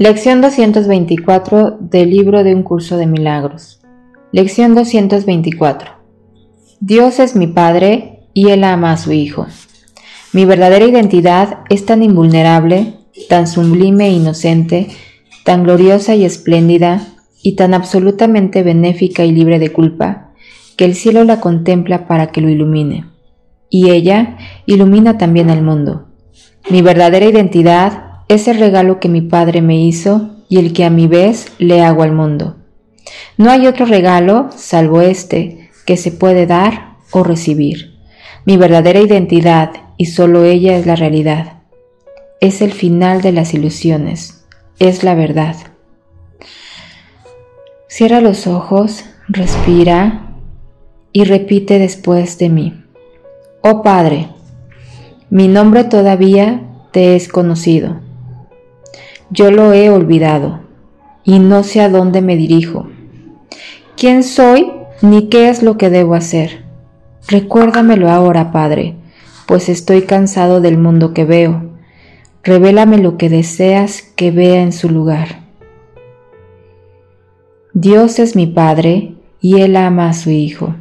[0.00, 3.80] Lección 224 del libro de un curso de milagros.
[4.30, 5.90] Lección 224.
[6.78, 9.48] Dios es mi Padre y Él ama a su Hijo.
[10.32, 12.94] Mi verdadera identidad es tan invulnerable,
[13.28, 14.86] tan sublime e inocente,
[15.42, 17.04] tan gloriosa y espléndida,
[17.42, 20.30] y tan absolutamente benéfica y libre de culpa,
[20.76, 23.06] que el cielo la contempla para que lo ilumine.
[23.68, 26.06] Y ella ilumina también al mundo.
[26.70, 30.90] Mi verdadera identidad es el regalo que mi Padre me hizo y el que a
[30.90, 32.56] mi vez le hago al mundo.
[33.38, 37.98] No hay otro regalo salvo este que se puede dar o recibir.
[38.44, 41.62] Mi verdadera identidad y solo ella es la realidad.
[42.40, 44.44] Es el final de las ilusiones.
[44.78, 45.56] Es la verdad.
[47.88, 50.34] Cierra los ojos, respira
[51.12, 52.84] y repite después de mí.
[53.62, 54.28] Oh Padre,
[55.30, 58.07] mi nombre todavía te es conocido
[59.30, 60.60] yo lo he olvidado
[61.22, 62.88] y no sé a dónde me dirijo.
[63.96, 64.72] ¿Quién soy
[65.02, 66.64] ni qué es lo que debo hacer?
[67.26, 68.96] Recuérdamelo ahora, Padre,
[69.46, 71.72] pues estoy cansado del mundo que veo.
[72.42, 75.40] Revélame lo que deseas que vea en su lugar.
[77.74, 80.74] Dios es mi Padre y Él ama a su Hijo.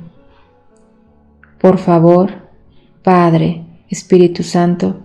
[1.60, 2.32] Por favor,
[3.04, 4.98] Padre, Espíritu Santo,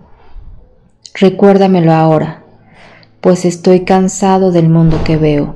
[1.13, 2.42] recuérdamelo ahora
[3.23, 5.55] pues estoy cansado del mundo que veo.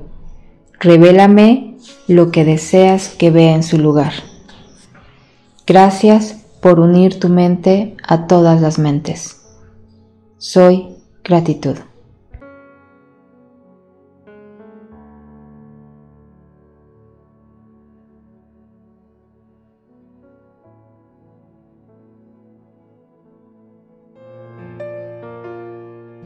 [0.79, 1.75] Revélame
[2.07, 4.13] lo que deseas que vea en su lugar.
[5.66, 9.41] Gracias por unir tu mente a todas las mentes.
[10.38, 10.95] Soy
[11.25, 11.75] gratitud.